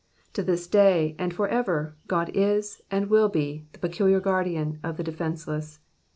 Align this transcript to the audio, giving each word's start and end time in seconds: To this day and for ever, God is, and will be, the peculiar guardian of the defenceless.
To 0.33 0.41
this 0.41 0.65
day 0.65 1.15
and 1.19 1.31
for 1.31 1.47
ever, 1.47 1.95
God 2.07 2.31
is, 2.33 2.81
and 2.89 3.07
will 3.07 3.29
be, 3.29 3.67
the 3.71 3.77
peculiar 3.77 4.19
guardian 4.19 4.79
of 4.81 4.97
the 4.97 5.03
defenceless. 5.03 5.77